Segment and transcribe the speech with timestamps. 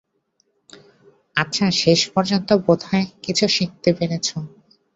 [1.35, 4.37] আচ্ছা, শেষপর্যন্ত বোধহয় কিছু শিখতে পেরেছো।